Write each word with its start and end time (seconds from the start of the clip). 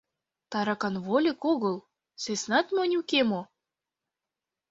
—Таракан 0.51 0.95
вольык 1.05 1.41
огыл, 1.51 1.77
сӧснат 2.23 2.67
монь 2.75 2.95
уке 3.01 3.21
мо? 3.29 3.41